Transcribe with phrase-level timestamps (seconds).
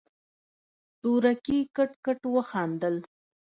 [1.01, 2.95] تورکي کټ کټ وخندل.